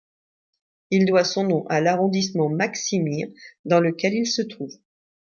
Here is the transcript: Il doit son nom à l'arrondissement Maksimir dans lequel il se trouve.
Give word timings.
Il 0.89 1.05
doit 1.05 1.23
son 1.23 1.43
nom 1.43 1.67
à 1.67 1.79
l'arrondissement 1.79 2.49
Maksimir 2.49 3.27
dans 3.65 3.79
lequel 3.79 4.15
il 4.15 4.25
se 4.25 4.41
trouve. 4.41 4.75